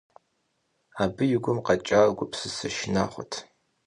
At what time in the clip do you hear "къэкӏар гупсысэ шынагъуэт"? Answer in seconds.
1.65-3.33